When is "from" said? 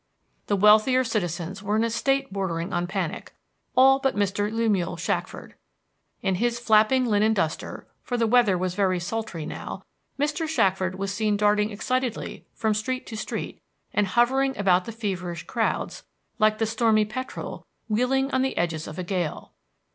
12.55-12.73